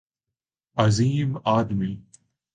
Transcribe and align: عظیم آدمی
عظیم 0.77 1.37
آدمی 1.37 2.05